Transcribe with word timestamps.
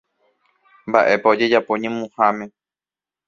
Mba'épa 0.89 1.27
ojejapo 1.33 1.71
ñemuháme. 1.81 2.45